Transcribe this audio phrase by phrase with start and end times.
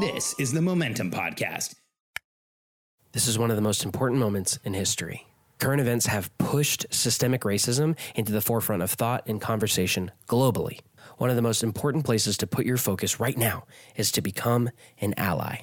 [0.00, 1.74] This is the Momentum Podcast.
[3.12, 5.26] This is one of the most important moments in history.
[5.58, 10.80] Current events have pushed systemic racism into the forefront of thought and conversation globally.
[11.16, 13.64] One of the most important places to put your focus right now
[13.94, 14.70] is to become
[15.00, 15.60] an ally.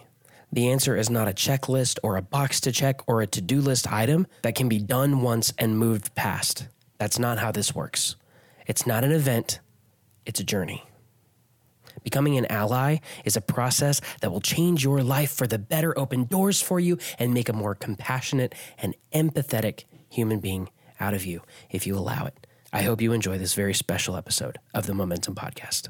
[0.52, 3.60] The answer is not a checklist or a box to check or a to do
[3.60, 6.68] list item that can be done once and moved past.
[7.00, 8.16] That's not how this works.
[8.68, 9.60] It's not an event,
[10.26, 10.84] it's a journey.
[12.04, 16.26] Becoming an ally is a process that will change your life for the better, open
[16.26, 21.42] doors for you, and make a more compassionate and empathetic human being out of you
[21.70, 22.48] if you allow it.
[22.72, 25.90] I hope you enjoy this very special episode of the Momentum Podcast.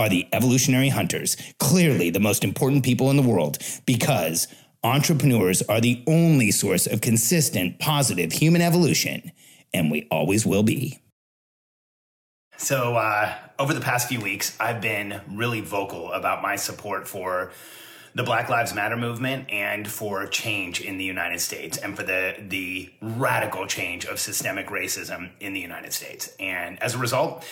[0.00, 4.48] are the evolutionary hunters, clearly the most important people in the world, because
[4.82, 9.30] entrepreneurs are the only source of consistent, positive human evolution,
[9.74, 10.98] and we always will be.
[12.56, 17.52] So, uh, over the past few weeks, I've been really vocal about my support for
[18.14, 22.36] the Black Lives Matter movement and for change in the United States and for the
[22.48, 26.34] the radical change of systemic racism in the United States.
[26.40, 27.44] And as a result,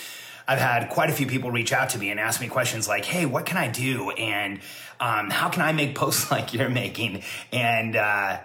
[0.49, 3.05] I've had quite a few people reach out to me and ask me questions like,
[3.05, 4.59] "Hey, what can I do?" and
[4.99, 7.21] um, "How can I make posts like you're making?"
[7.53, 8.39] and uh,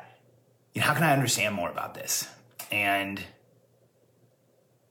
[0.74, 2.28] you know, "How can I understand more about this?"
[2.70, 3.22] And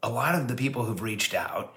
[0.02, 1.75] a lot of the people who've reached out,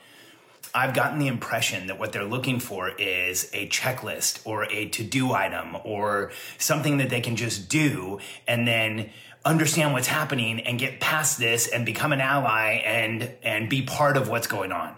[0.75, 5.33] I've gotten the impression that what they're looking for is a checklist or a to-do
[5.33, 9.11] item or something that they can just do and then
[9.45, 14.17] understand what's happening and get past this and become an ally and and be part
[14.17, 14.97] of what's going on.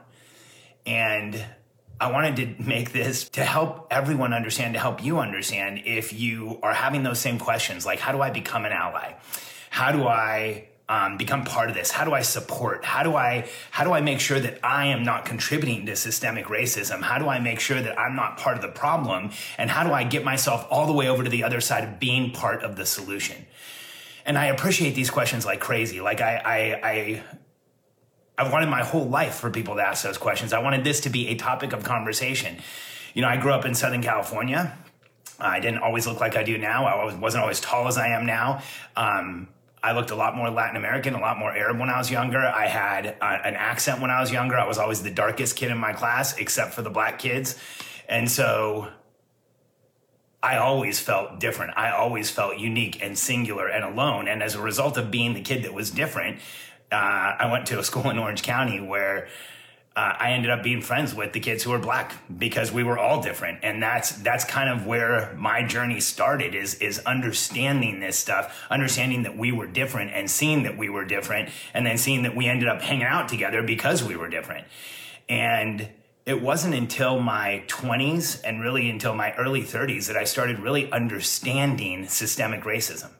[0.88, 1.44] And
[2.00, 6.58] I wanted to make this to help everyone understand, to help you understand if you
[6.62, 9.14] are having those same questions like, how do I become an ally?
[9.70, 11.90] How do I um, become part of this?
[11.90, 12.84] How do I support?
[12.84, 16.46] How do I how do I make sure that I am not contributing to systemic
[16.46, 17.02] racism?
[17.02, 19.30] How do I make sure that I'm not part of the problem?
[19.58, 22.00] And how do I get myself all the way over to the other side of
[22.00, 23.44] being part of the solution?
[24.24, 26.00] And I appreciate these questions like crazy.
[26.00, 27.22] Like I I, I
[28.38, 30.52] I've wanted my whole life for people to ask those questions.
[30.52, 32.58] I wanted this to be a topic of conversation.
[33.12, 34.78] You know, I grew up in Southern California.
[35.40, 36.86] I didn't always look like I do now.
[36.86, 38.62] I wasn't always tall as I am now.
[38.96, 39.48] Um,
[39.82, 42.38] I looked a lot more Latin American, a lot more Arab when I was younger.
[42.38, 44.56] I had uh, an accent when I was younger.
[44.56, 47.56] I was always the darkest kid in my class, except for the black kids.
[48.08, 48.88] And so
[50.42, 51.74] I always felt different.
[51.76, 54.28] I always felt unique and singular and alone.
[54.28, 56.38] And as a result of being the kid that was different,
[56.90, 56.94] uh,
[57.38, 59.28] I went to a school in Orange County where
[59.98, 62.96] uh, I ended up being friends with the kids who were black because we were
[62.96, 68.16] all different, and that's that's kind of where my journey started is is understanding this
[68.16, 72.22] stuff, understanding that we were different, and seeing that we were different, and then seeing
[72.22, 74.68] that we ended up hanging out together because we were different,
[75.28, 75.88] and
[76.24, 80.92] it wasn't until my 20s and really until my early 30s that I started really
[80.92, 83.10] understanding systemic racism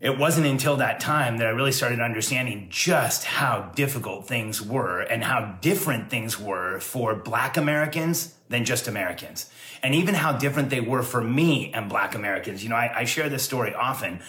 [0.00, 5.00] it wasn't until that time that I really started understanding just how difficult things were
[5.00, 9.50] and how different things were for black Americans than just Americans.
[9.82, 12.62] And even how different they were for me and black Americans.
[12.62, 14.20] You know, I, I share this story often.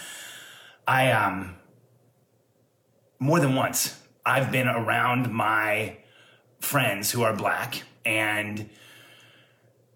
[0.87, 1.55] I, um,
[3.19, 5.97] more than once, I've been around my
[6.59, 8.69] friends who are black and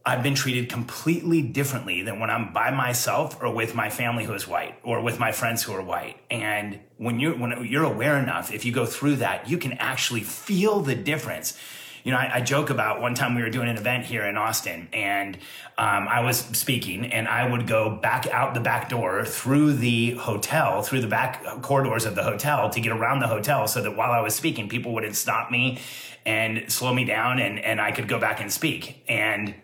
[0.05, 4.33] I've been treated completely differently than when I'm by myself or with my family who
[4.33, 6.17] is white or with my friends who are white.
[6.29, 10.21] And when you're, when you're aware enough, if you go through that, you can actually
[10.21, 11.57] feel the difference.
[12.03, 14.35] You know, I, I joke about one time we were doing an event here in
[14.35, 15.37] Austin and
[15.77, 20.15] um, I was speaking and I would go back out the back door through the
[20.15, 23.95] hotel, through the back corridors of the hotel to get around the hotel so that
[23.95, 25.79] while I was speaking, people wouldn't stop me
[26.25, 29.01] and slow me down and, and I could go back and speak.
[29.07, 29.55] And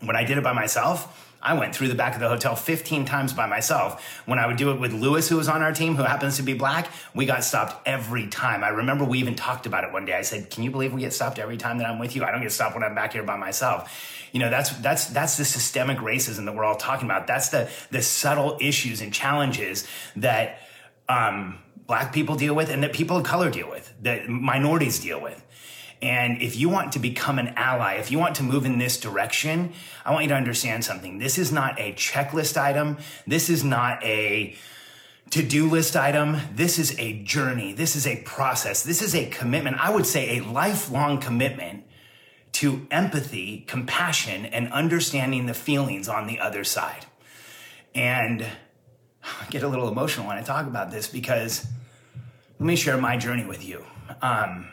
[0.00, 3.06] when I did it by myself, I went through the back of the hotel 15
[3.06, 4.04] times by myself.
[4.26, 6.42] When I would do it with Lewis, who was on our team, who happens to
[6.42, 8.62] be black, we got stopped every time.
[8.62, 10.12] I remember we even talked about it one day.
[10.12, 12.24] I said, Can you believe we get stopped every time that I'm with you?
[12.24, 14.28] I don't get stopped when I'm back here by myself.
[14.32, 17.26] You know, that's that's that's the systemic racism that we're all talking about.
[17.26, 20.58] That's the the subtle issues and challenges that
[21.08, 25.20] um, black people deal with and that people of color deal with, that minorities deal
[25.20, 25.44] with.
[26.02, 28.98] And if you want to become an ally, if you want to move in this
[28.98, 29.72] direction,
[30.04, 31.18] I want you to understand something.
[31.18, 32.96] This is not a checklist item.
[33.26, 34.56] This is not a
[35.30, 36.38] to do list item.
[36.54, 37.72] This is a journey.
[37.72, 38.82] This is a process.
[38.82, 39.76] This is a commitment.
[39.78, 41.84] I would say a lifelong commitment
[42.52, 47.06] to empathy, compassion, and understanding the feelings on the other side.
[47.94, 48.44] And
[49.22, 51.66] I get a little emotional when I talk about this because
[52.58, 53.84] let me share my journey with you.
[54.22, 54.66] Um,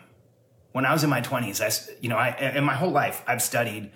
[0.71, 3.41] when I was in my 20s, I, you know, I, in my whole life, I've
[3.41, 3.91] studied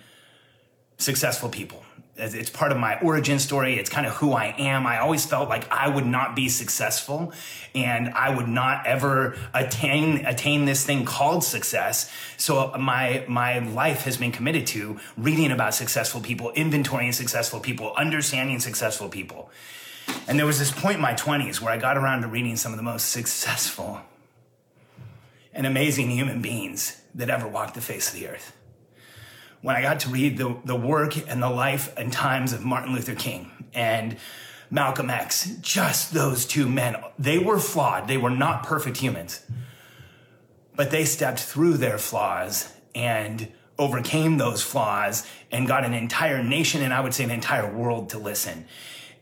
[0.98, 1.84] successful people.
[2.14, 3.78] It's part of my origin story.
[3.78, 4.86] It's kind of who I am.
[4.86, 7.32] I always felt like I would not be successful
[7.74, 12.12] and I would not ever attain, attain this thing called success.
[12.36, 17.94] So my, my life has been committed to reading about successful people, inventorying successful people,
[17.96, 19.50] understanding successful people.
[20.28, 22.72] And there was this point in my 20s where I got around to reading some
[22.72, 24.02] of the most successful
[25.52, 28.56] and amazing human beings that ever walked the face of the earth.
[29.60, 32.94] When I got to read the, the work and the life and times of Martin
[32.94, 34.16] Luther King and
[34.70, 38.08] Malcolm X, just those two men, they were flawed.
[38.08, 39.44] They were not perfect humans.
[40.74, 46.82] But they stepped through their flaws and overcame those flaws and got an entire nation
[46.82, 48.66] and I would say an entire world to listen.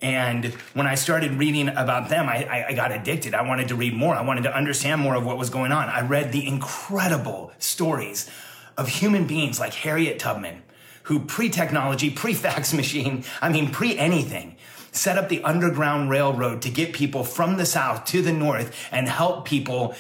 [0.02, 3.34] And when I started reading about them, I, I, I, got addicted.
[3.34, 4.14] I wanted to read more.
[4.14, 5.90] I wanted to understand more of what was going on.
[5.90, 8.30] I read the incredible stories
[8.78, 10.62] of human beings like Harriet Tubman,
[11.04, 14.56] who pre technology, pre fax machine, I mean, pre anything,
[14.90, 19.06] set up the Underground Railroad to get people from the South to the North and
[19.06, 19.94] help people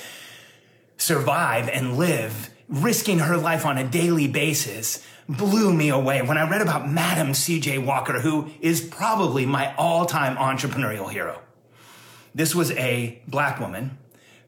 [0.96, 5.06] survive and live, risking her life on a daily basis
[5.36, 7.78] blew me away when I read about Madam C.J.
[7.78, 11.40] Walker, who is probably my all time entrepreneurial hero.
[12.34, 13.98] This was a black woman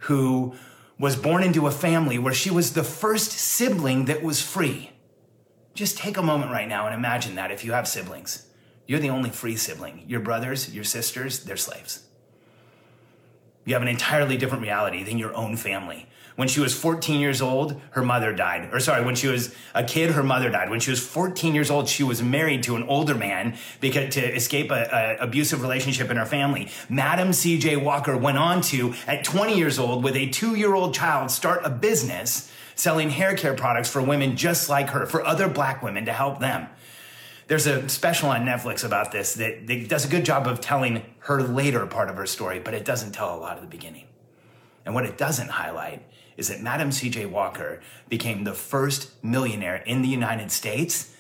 [0.01, 0.55] who
[0.99, 4.91] was born into a family where she was the first sibling that was free.
[5.75, 8.47] Just take a moment right now and imagine that if you have siblings.
[8.87, 10.05] You're the only free sibling.
[10.07, 12.05] Your brothers, your sisters, they're slaves.
[13.65, 16.07] You have an entirely different reality than your own family.
[16.35, 18.71] When she was 14 years old, her mother died.
[18.73, 20.71] Or sorry, when she was a kid, her mother died.
[20.71, 24.35] When she was 14 years old, she was married to an older man because to
[24.35, 26.71] escape a, a abusive relationship in her family.
[26.89, 27.77] Madam C.J.
[27.77, 32.51] Walker went on to, at 20 years old, with a two-year-old child, start a business
[32.75, 36.41] selling hair care products for women just like her, for other black women to help
[36.41, 36.67] them.
[37.53, 41.03] There's a special on Netflix about this that, that does a good job of telling
[41.19, 44.07] her later part of her story, but it doesn't tell a lot of the beginning.
[44.87, 46.03] And what it doesn't highlight
[46.39, 47.27] is that Madam C.J.
[47.27, 51.15] Walker became the first millionaire in the United States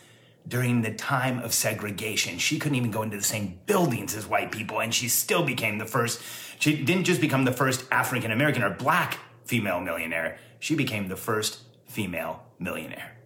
[0.48, 2.38] during the time of segregation.
[2.38, 5.76] She couldn't even go into the same buildings as white people, and she still became
[5.76, 6.22] the first.
[6.58, 11.16] She didn't just become the first African American or black female millionaire, she became the
[11.16, 13.18] first female millionaire.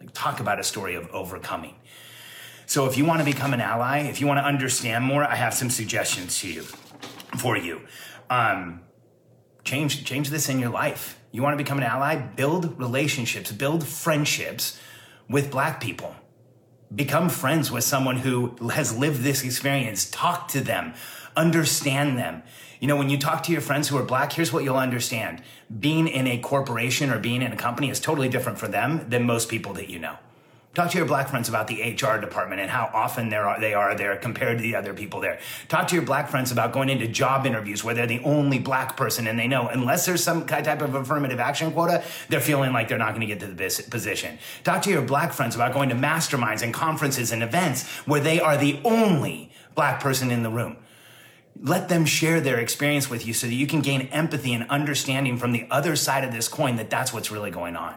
[0.00, 1.76] Like, talk about a story of overcoming.
[2.68, 5.36] So, if you want to become an ally, if you want to understand more, I
[5.36, 6.62] have some suggestions to you
[7.38, 7.80] for you.
[8.28, 8.82] Um,
[9.64, 11.18] change change this in your life.
[11.32, 12.16] You want to become an ally?
[12.16, 14.78] Build relationships, build friendships
[15.30, 16.14] with black people.
[16.94, 20.10] Become friends with someone who has lived this experience.
[20.10, 20.92] Talk to them,
[21.34, 22.42] understand them.
[22.80, 25.42] You know, when you talk to your friends who are black, here's what you'll understand.
[25.80, 29.24] Being in a corporation or being in a company is totally different for them than
[29.24, 30.18] most people that you know.
[30.74, 33.96] Talk to your black friends about the HR department and how often are, they are
[33.96, 35.40] there compared to the other people there.
[35.66, 38.96] Talk to your black friends about going into job interviews where they're the only black
[38.96, 42.86] person and they know unless there's some type of affirmative action quota, they're feeling like
[42.88, 44.38] they're not going to get to the position.
[44.62, 48.38] Talk to your black friends about going to masterminds and conferences and events where they
[48.38, 50.76] are the only black person in the room.
[51.60, 55.38] Let them share their experience with you so that you can gain empathy and understanding
[55.38, 57.96] from the other side of this coin that that's what's really going on.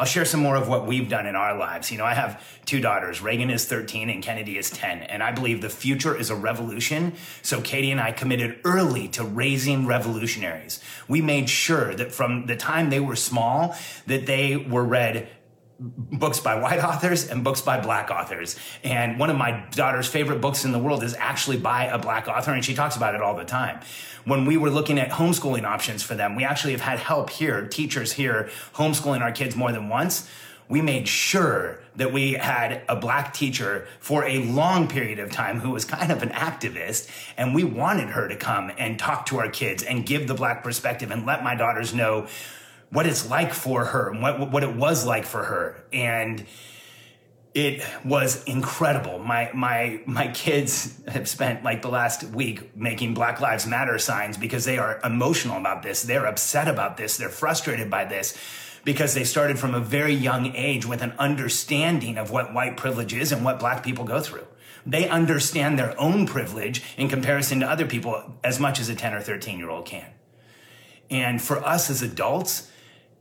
[0.00, 1.92] I'll share some more of what we've done in our lives.
[1.92, 3.20] You know, I have two daughters.
[3.20, 5.02] Reagan is 13 and Kennedy is 10.
[5.02, 7.12] And I believe the future is a revolution.
[7.42, 10.82] So Katie and I committed early to raising revolutionaries.
[11.06, 13.76] We made sure that from the time they were small,
[14.06, 15.28] that they were read
[15.80, 18.56] books by white authors and books by black authors.
[18.84, 22.28] And one of my daughter's favorite books in the world is actually by a black
[22.28, 23.80] author, and she talks about it all the time.
[24.24, 27.66] When we were looking at homeschooling options for them, we actually have had help here,
[27.66, 30.28] teachers here, homeschooling our kids more than once.
[30.68, 35.60] We made sure that we had a black teacher for a long period of time
[35.60, 37.10] who was kind of an activist.
[37.36, 40.62] And we wanted her to come and talk to our kids and give the black
[40.62, 42.28] perspective and let my daughters know
[42.90, 45.84] what it's like for her and what, what it was like for her.
[45.92, 46.44] And
[47.52, 49.18] it was incredible.
[49.18, 54.36] My my my kids have spent like the last week making Black Lives Matter signs
[54.36, 56.02] because they are emotional about this.
[56.02, 57.16] They're upset about this.
[57.16, 58.38] They're frustrated by this
[58.84, 63.12] because they started from a very young age with an understanding of what white privilege
[63.12, 64.46] is and what black people go through.
[64.86, 69.12] They understand their own privilege in comparison to other people as much as a 10
[69.12, 70.06] or 13 year old can.
[71.10, 72.69] And for us as adults,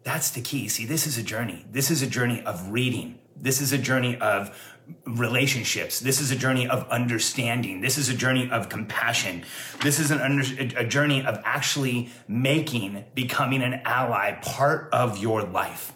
[0.10, 0.68] that's the key.
[0.70, 1.68] See, this is a journey.
[1.72, 3.20] This is a journey of reading.
[3.36, 4.58] This is a journey of
[5.06, 6.00] relationships.
[6.00, 7.82] This is a journey of understanding.
[7.82, 9.44] This is a journey of compassion.
[9.84, 10.44] This is an under,
[10.78, 15.94] a journey of actually making becoming an ally part of your life.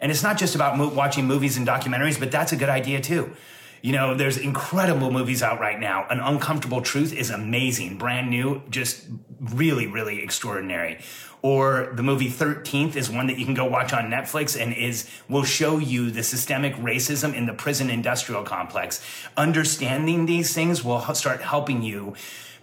[0.00, 3.02] And it's not just about mo- watching movies and documentaries, but that's a good idea
[3.02, 3.36] too.
[3.84, 6.06] You know, there's incredible movies out right now.
[6.08, 9.04] An Uncomfortable Truth is amazing, brand new, just
[9.38, 11.00] really, really extraordinary.
[11.42, 15.06] Or the movie 13th is one that you can go watch on Netflix and is
[15.28, 19.04] will show you the systemic racism in the prison industrial complex.
[19.36, 22.14] Understanding these things will start helping you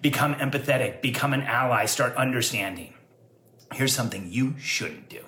[0.02, 2.96] become empathetic, become an ally, start understanding.
[3.74, 5.24] Here's something you shouldn't do.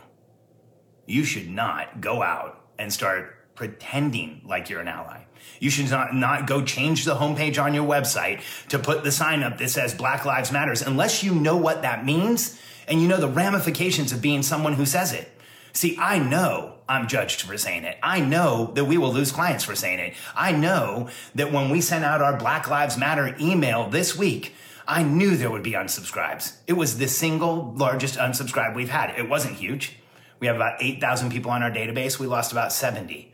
[1.05, 5.23] You should not go out and start pretending like you're an ally.
[5.59, 9.43] You should not, not go change the homepage on your website to put the sign
[9.43, 13.17] up that says Black Lives Matters unless you know what that means and you know
[13.17, 15.29] the ramifications of being someone who says it.
[15.71, 17.97] See, I know I'm judged for saying it.
[18.03, 20.13] I know that we will lose clients for saying it.
[20.35, 24.53] I know that when we sent out our Black Lives Matter email this week,
[24.87, 26.57] I knew there would be unsubscribes.
[26.67, 29.17] It was the single largest unsubscribe we've had.
[29.17, 29.97] It wasn't huge.
[30.39, 32.19] We have about 8,000 people on our database.
[32.19, 33.32] We lost about 70.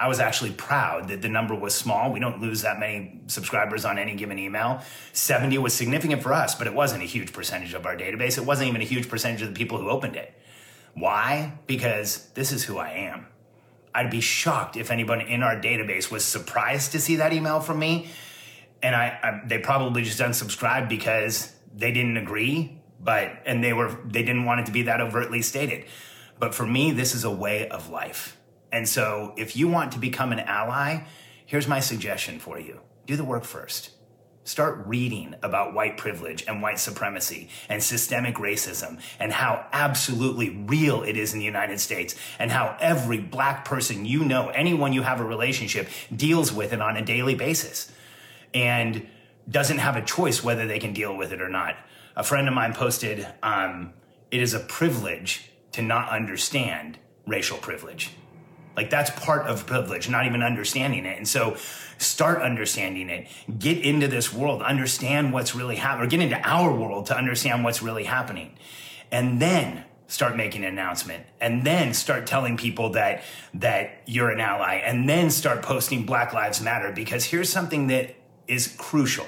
[0.00, 2.10] I was actually proud that the number was small.
[2.10, 4.80] We don't lose that many subscribers on any given email.
[5.12, 8.38] 70 was significant for us, but it wasn't a huge percentage of our database.
[8.38, 10.32] It wasn't even a huge percentage of the people who opened it.
[10.94, 11.58] Why?
[11.66, 13.26] Because this is who I am.
[13.94, 17.78] I'd be shocked if anyone in our database was surprised to see that email from
[17.78, 18.08] me.
[18.82, 23.98] And I, I they probably just unsubscribed because they didn't agree, but and they were
[24.06, 25.84] they didn't want it to be that overtly stated.
[26.38, 28.38] But for me, this is a way of life.
[28.72, 31.04] And so if you want to become an ally,
[31.46, 33.90] here's my suggestion for you do the work first.
[34.44, 41.02] Start reading about white privilege and white supremacy and systemic racism and how absolutely real
[41.02, 45.02] it is in the United States and how every black person you know, anyone you
[45.02, 47.92] have a relationship, deals with it on a daily basis
[48.54, 49.06] and
[49.48, 51.76] doesn't have a choice whether they can deal with it or not.
[52.16, 53.92] A friend of mine posted, um,
[54.30, 58.10] It is a privilege to not understand racial privilage.
[58.76, 61.16] Like that's part of privilege, not even understanding it.
[61.16, 61.56] And so
[61.98, 63.28] start understanding it.
[63.58, 67.64] Get into this world, understand what's really happening, or get into our world to understand
[67.64, 68.56] what's really happening.
[69.10, 71.26] And then start making an announcement.
[71.40, 73.22] And then start telling people that
[73.54, 74.76] that you're an ally.
[74.76, 76.92] And then start posting black lives matter.
[76.92, 78.14] Because here's something that
[78.46, 79.26] is crucial.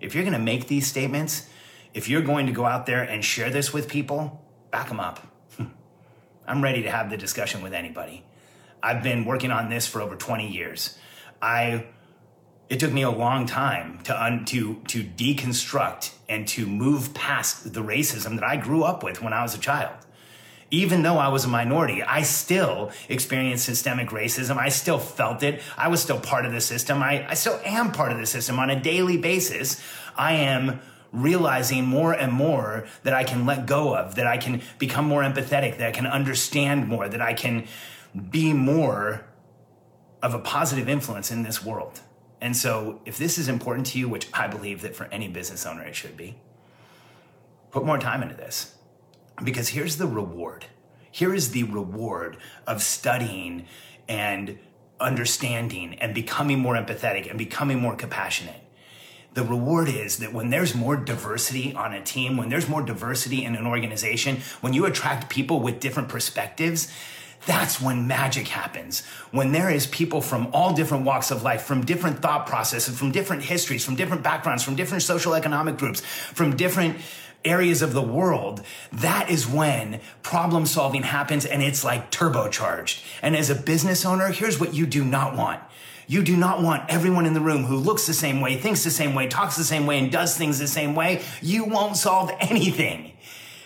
[0.00, 1.48] If you're going to make these statements
[1.94, 5.26] if you're going to go out there and share this with people back them up.
[6.46, 8.24] I'm ready to have the discussion with anybody
[8.82, 10.98] I've been working on this for over 20 years.
[11.40, 11.86] I
[12.68, 17.72] it took me a long time to un, to to deconstruct and to move past
[17.72, 19.94] the racism that I grew up with when I was a child.
[20.70, 24.58] Even though I was a minority, I still experienced systemic racism.
[24.58, 25.62] I still felt it.
[25.78, 27.02] I was still part of the system.
[27.02, 29.82] I, I still am part of the system on a daily basis.
[30.14, 30.80] I am
[31.10, 35.22] realizing more and more that I can let go of, that I can become more
[35.22, 37.66] empathetic, that I can understand more, that I can
[38.30, 39.24] be more
[40.22, 42.00] of a positive influence in this world.
[42.40, 45.66] And so, if this is important to you, which I believe that for any business
[45.66, 46.36] owner it should be,
[47.70, 48.74] put more time into this.
[49.42, 50.66] Because here's the reward.
[51.10, 52.36] Here is the reward
[52.66, 53.66] of studying
[54.08, 54.58] and
[55.00, 58.62] understanding and becoming more empathetic and becoming more compassionate.
[59.34, 63.44] The reward is that when there's more diversity on a team, when there's more diversity
[63.44, 66.92] in an organization, when you attract people with different perspectives,
[67.48, 69.06] that's when magic happens.
[69.30, 73.10] When there is people from all different walks of life, from different thought processes, from
[73.10, 76.98] different histories, from different backgrounds, from different social economic groups, from different
[77.46, 78.60] areas of the world,
[78.92, 83.02] that is when problem solving happens and it's like turbocharged.
[83.22, 85.62] And as a business owner, here's what you do not want.
[86.06, 88.90] You do not want everyone in the room who looks the same way, thinks the
[88.90, 91.22] same way, talks the same way, and does things the same way.
[91.40, 93.07] You won't solve anything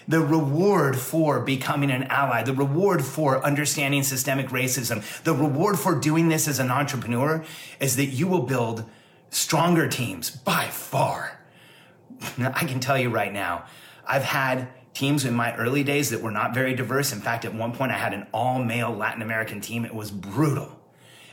[0.09, 5.95] The reward for becoming an ally, the reward for understanding systemic racism, the reward for
[5.95, 7.45] doing this as an entrepreneur
[7.81, 8.85] is that you will build
[9.31, 11.41] stronger teams by far.
[12.39, 13.65] I can tell you right now,
[14.07, 17.13] I've had teams in my early days that were not very diverse.
[17.13, 19.85] In fact, at one point I had an all male Latin American team.
[19.85, 20.79] It was brutal.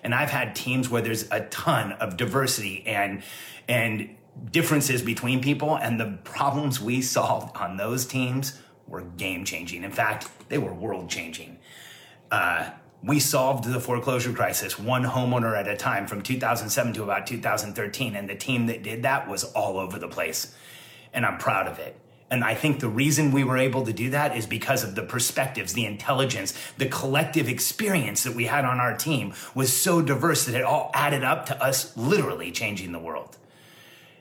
[0.04, 3.22] And I've had teams where there's a ton of diversity and,
[3.68, 4.16] and
[4.52, 5.76] differences between people.
[5.76, 9.84] And the problems we solved on those teams were game changing.
[9.84, 11.60] In fact, they were world changing.
[12.32, 12.72] Uh,
[13.04, 18.16] we solved the foreclosure crisis one homeowner at a time from 2007 to about 2013.
[18.16, 20.54] And the team that did that was all over the place.
[21.14, 22.00] And I'm proud of it.
[22.32, 25.02] And I think the reason we were able to do that is because of the
[25.02, 30.46] perspectives, the intelligence, the collective experience that we had on our team was so diverse
[30.46, 33.38] that it all added up to us literally changing the world.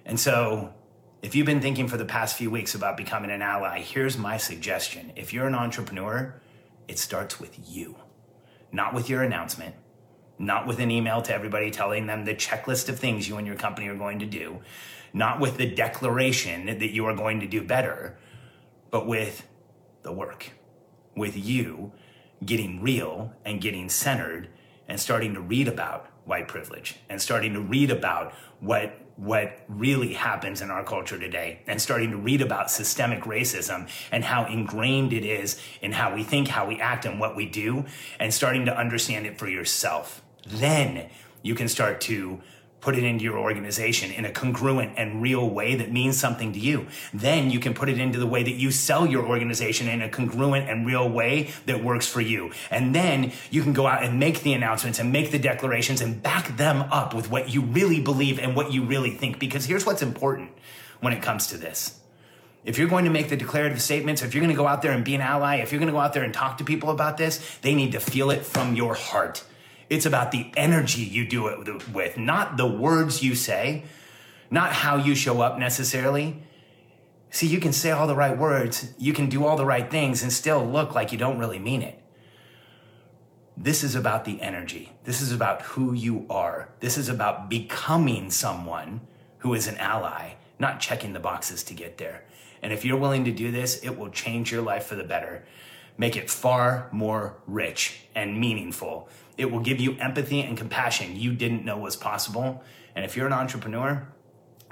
[0.09, 0.73] And so,
[1.21, 4.39] if you've been thinking for the past few weeks about becoming an ally, here's my
[4.39, 5.13] suggestion.
[5.17, 6.41] If you're an entrepreneur,
[6.89, 7.97] it starts with you,
[8.73, 9.75] not with your announcement,
[10.39, 13.57] not with an email to everybody telling them the checklist of things you and your
[13.57, 14.61] company are going to do,
[15.13, 18.17] not with the declaration that you are going to do better,
[18.91, 19.47] but with
[20.05, 20.53] the work,
[21.15, 21.93] with you
[22.43, 24.49] getting real and getting centered
[24.87, 30.15] and starting to read about white privilege and starting to read about what what really
[30.15, 35.13] happens in our culture today and starting to read about systemic racism and how ingrained
[35.13, 37.85] it is in how we think, how we act, and what we do,
[38.21, 40.23] and starting to understand it for yourself.
[40.47, 41.11] Then
[41.43, 42.41] you can start to
[42.81, 46.59] put it into your organization in a congruent and real way that means something to
[46.59, 46.87] you.
[47.13, 50.09] Then you can put it into the way that you sell your organization in a
[50.09, 52.53] congruent and real way that works for you.
[52.71, 56.23] And then you can go out and make the announcements and make the declarations and
[56.23, 59.39] back them up with what you really believe and what you really think.
[59.39, 60.51] Because here's what's important
[61.01, 61.99] when it comes to this.
[62.65, 64.93] If you're going to make the declarative statements, if you're going to go out there
[64.93, 66.91] and be an ally, if you're going to go out there and talk to people
[66.91, 69.43] about this, they need to feel it from your heart.
[69.91, 73.85] It's about the energy you do it with, not the words you say,
[74.51, 76.43] not how you show up necessarily.
[77.31, 80.23] See, you can say all the right words, you can do all the right things,
[80.23, 82.03] and still look like you don't really mean it.
[83.57, 84.93] This is about the energy.
[85.05, 86.69] This is about who you are.
[86.81, 89.01] This is about becoming someone
[89.39, 92.25] who is an ally, not checking the boxes to get there.
[92.63, 95.45] And if you're willing to do this, it will change your life for the better,
[95.97, 101.33] make it far more rich and meaningful it will give you empathy and compassion you
[101.33, 102.63] didn't know was possible.
[102.95, 104.07] And if you're an entrepreneur,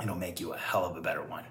[0.03, 1.45] it'll make you a hell of a better one.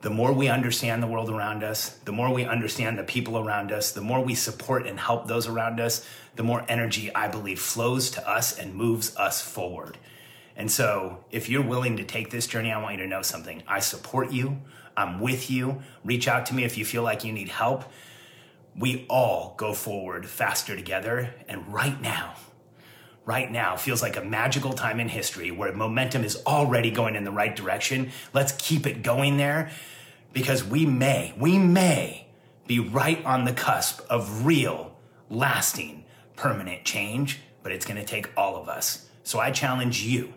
[0.00, 3.72] The more we understand the world around us, the more we understand the people around
[3.72, 7.60] us, the more we support and help those around us, the more energy I believe
[7.60, 9.98] flows to us and moves us forward.
[10.56, 13.62] And so, if you're willing to take this journey, I want you to know something.
[13.66, 14.60] I support you.
[14.96, 15.82] I'm with you.
[16.04, 17.84] Reach out to me if you feel like you need help
[18.76, 21.34] we all go forward faster together.
[21.48, 22.34] And right now,
[23.24, 27.24] right now feels like a magical time in history where momentum is already going in
[27.24, 28.10] the right direction.
[28.32, 29.70] Let's keep it going there
[30.32, 32.26] because we may, we may
[32.66, 34.96] be right on the cusp of real,
[35.30, 36.04] lasting,
[36.36, 39.08] permanent change, but it's going to take all of us.
[39.22, 40.34] So I challenge you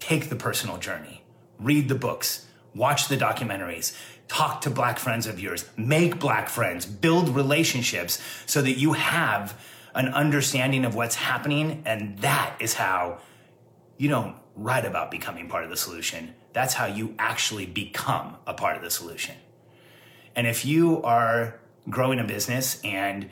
[0.00, 1.22] take the personal journey,
[1.60, 3.96] read the books, watch the documentaries,
[4.32, 9.60] talk to black friends of yours, make black friends, build relationships so that you have
[9.94, 11.82] an understanding of what's happening.
[11.84, 13.18] And that is how
[13.98, 16.32] you don't write about becoming part of the solution.
[16.54, 19.34] That's how you actually become a part of the solution.
[20.34, 23.28] And if you are growing a business and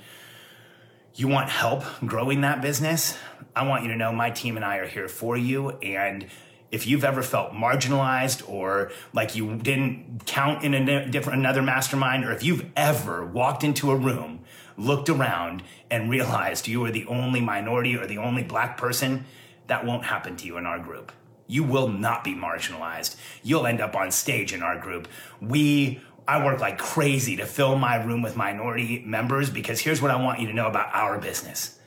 [1.15, 3.17] you want help growing that business,
[3.57, 5.71] I want you to know my team and I are here for you.
[5.71, 6.27] And
[6.71, 12.25] if you've ever felt marginalized or like you didn't count in a different another mastermind
[12.25, 14.41] or if you've ever walked into a room
[14.77, 19.25] looked around and realized you are the only minority or the only black person
[19.67, 21.13] that won't happen to you in our group.
[21.47, 23.17] You will not be marginalized.
[23.43, 25.09] You'll end up on stage in our group.
[25.41, 30.13] We I work like crazy to fill my room with minority members because here's what
[30.13, 31.80] I want you to know about our business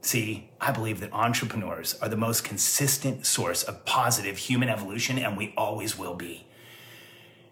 [0.00, 5.36] See, I believe that entrepreneurs are the most consistent source of positive human evolution, and
[5.36, 6.46] we always will be.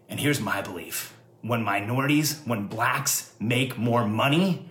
[0.08, 4.68] And here's my belief when minorities, when blacks make more money,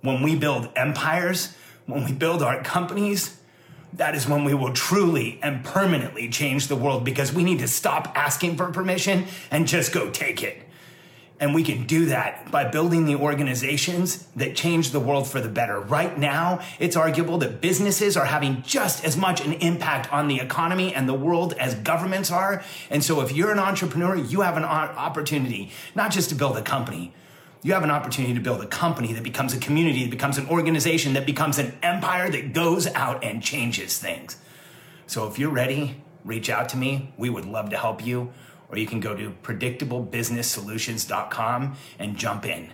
[0.00, 3.38] when we build empires, when we build our companies,
[3.92, 7.68] that is when we will truly and permanently change the world because we need to
[7.68, 10.65] stop asking for permission and just go take it.
[11.38, 15.50] And we can do that by building the organizations that change the world for the
[15.50, 15.78] better.
[15.78, 20.40] Right now, it's arguable that businesses are having just as much an impact on the
[20.40, 22.64] economy and the world as governments are.
[22.88, 26.62] And so if you're an entrepreneur, you have an opportunity not just to build a
[26.62, 27.12] company,
[27.62, 30.48] you have an opportunity to build a company that becomes a community, that becomes an
[30.48, 34.36] organization, that becomes an empire that goes out and changes things.
[35.06, 37.12] So if you're ready, reach out to me.
[37.18, 38.32] We would love to help you
[38.68, 42.72] or you can go to predictablebusinesssolutions.com and jump in.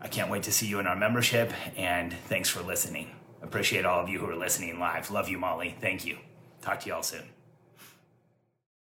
[0.00, 3.10] I can't wait to see you in our membership, and thanks for listening.
[3.42, 5.10] Appreciate all of you who are listening live.
[5.10, 5.76] Love you, Molly.
[5.80, 6.18] Thank you.
[6.60, 7.33] Talk to you all soon.